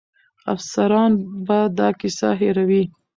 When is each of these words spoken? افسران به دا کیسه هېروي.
افسران 0.53 1.11
به 1.47 1.59
دا 1.77 1.89
کیسه 1.99 2.29
هېروي. 2.39 2.83